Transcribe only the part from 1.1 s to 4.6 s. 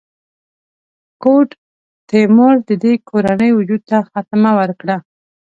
ګوډ تیمور د دې کورنۍ وجود ته خاتمه